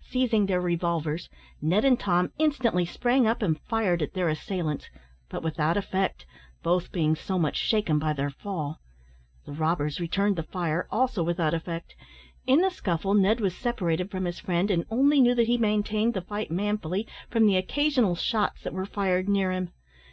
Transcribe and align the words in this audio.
Seizing 0.00 0.46
their 0.46 0.60
revolvers, 0.60 1.28
Ned 1.60 1.84
and 1.84 1.98
Tom 1.98 2.30
instantly 2.38 2.84
sprang 2.86 3.26
up, 3.26 3.42
and 3.42 3.58
fired 3.62 4.00
at 4.00 4.14
their 4.14 4.28
assailants, 4.28 4.88
but 5.28 5.42
without 5.42 5.76
effect, 5.76 6.24
both 6.62 6.92
being 6.92 7.16
so 7.16 7.36
much 7.36 7.56
shaken 7.56 7.98
by 7.98 8.12
their 8.12 8.30
fall. 8.30 8.78
The 9.44 9.50
robbers 9.50 9.98
returned 9.98 10.36
the 10.36 10.44
fire, 10.44 10.86
also 10.92 11.24
without 11.24 11.52
effect. 11.52 11.96
In 12.46 12.60
the 12.60 12.70
scuffle, 12.70 13.14
Ned 13.14 13.40
was 13.40 13.56
separated 13.56 14.08
from 14.08 14.24
his 14.26 14.38
friend, 14.38 14.70
and 14.70 14.84
only 14.88 15.20
knew 15.20 15.34
that 15.34 15.48
he 15.48 15.58
maintained 15.58 16.14
the 16.14 16.22
fight 16.22 16.52
manfully, 16.52 17.08
from 17.28 17.46
the 17.46 17.56
occasional 17.56 18.14
shots 18.14 18.62
that 18.62 18.72
were 18.72 18.86
fired 18.86 19.28
near 19.28 19.50
him. 19.50 19.72